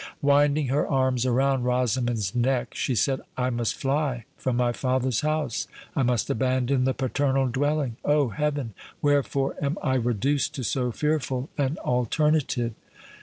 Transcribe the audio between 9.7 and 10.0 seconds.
I